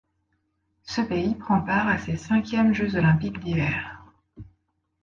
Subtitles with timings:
[0.81, 3.99] Ce pays prend part à ses cinquièmes Jeux olympiques d'hiver.